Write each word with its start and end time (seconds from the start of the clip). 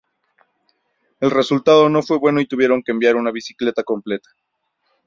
El 1.19 1.29
resultado 1.29 1.87
no 1.87 2.01
fue 2.01 2.17
bueno 2.17 2.41
y 2.41 2.47
tuvieron 2.47 2.81
que 2.81 2.91
enviar 2.91 3.15
una 3.15 3.29
bicicleta 3.29 3.83
completa. 3.83 4.31